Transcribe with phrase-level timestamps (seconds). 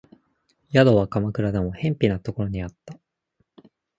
[0.73, 2.97] 宿は鎌倉でも辺鄙なところにあった